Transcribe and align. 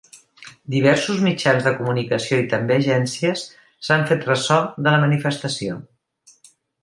Diversos 0.75 1.19
mitjans 1.25 1.67
de 1.67 1.73
comunicació 1.81 2.39
i 2.43 2.47
també 2.55 2.77
agències 2.81 3.43
s’han 3.89 4.07
fet 4.13 4.27
ressò 4.31 4.57
de 4.79 4.87
la 4.95 5.03
manifestació. 5.07 5.77